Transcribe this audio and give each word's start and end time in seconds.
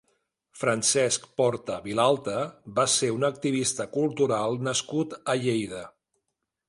Francesc 0.59 1.27
Porta 1.41 1.75
Vilalta 1.83 2.37
va 2.79 2.87
ser 2.95 3.11
un 3.17 3.27
activista 3.29 3.87
cultural 3.99 4.59
nascut 4.69 5.15
a 5.35 5.41
Lleida. 5.45 5.85